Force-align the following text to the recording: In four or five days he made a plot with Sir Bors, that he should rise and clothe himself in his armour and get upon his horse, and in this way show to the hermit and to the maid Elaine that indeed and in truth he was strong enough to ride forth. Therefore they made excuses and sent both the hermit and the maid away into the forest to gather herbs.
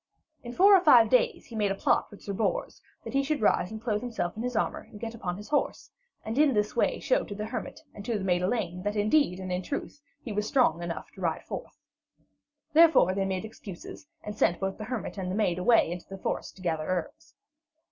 In 0.43 0.51
four 0.51 0.75
or 0.75 0.81
five 0.81 1.11
days 1.11 1.45
he 1.45 1.55
made 1.55 1.69
a 1.71 1.75
plot 1.75 2.09
with 2.09 2.23
Sir 2.23 2.33
Bors, 2.33 2.81
that 3.03 3.13
he 3.13 3.21
should 3.21 3.39
rise 3.39 3.69
and 3.69 3.79
clothe 3.79 4.01
himself 4.01 4.35
in 4.35 4.41
his 4.41 4.55
armour 4.55 4.79
and 4.89 4.99
get 4.99 5.13
upon 5.13 5.37
his 5.37 5.49
horse, 5.49 5.91
and 6.25 6.39
in 6.39 6.55
this 6.55 6.75
way 6.75 6.99
show 6.99 7.23
to 7.23 7.35
the 7.35 7.45
hermit 7.45 7.79
and 7.93 8.03
to 8.05 8.17
the 8.17 8.23
maid 8.23 8.41
Elaine 8.41 8.81
that 8.81 8.95
indeed 8.95 9.39
and 9.39 9.51
in 9.51 9.61
truth 9.61 10.01
he 10.23 10.31
was 10.31 10.47
strong 10.47 10.81
enough 10.81 11.11
to 11.11 11.21
ride 11.21 11.43
forth. 11.43 11.77
Therefore 12.73 13.13
they 13.13 13.25
made 13.25 13.45
excuses 13.45 14.07
and 14.23 14.35
sent 14.35 14.59
both 14.59 14.79
the 14.79 14.85
hermit 14.85 15.19
and 15.19 15.29
the 15.29 15.35
maid 15.35 15.59
away 15.59 15.91
into 15.91 16.07
the 16.09 16.17
forest 16.17 16.55
to 16.55 16.63
gather 16.63 16.87
herbs. 16.87 17.35